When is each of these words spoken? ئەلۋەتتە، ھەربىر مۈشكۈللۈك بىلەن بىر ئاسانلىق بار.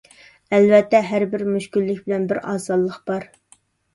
ئەلۋەتتە، 0.57 1.01
ھەربىر 1.09 1.43
مۈشكۈللۈك 1.57 2.01
بىلەن 2.07 2.25
بىر 2.31 2.39
ئاسانلىق 2.53 2.97
بار. 3.11 3.29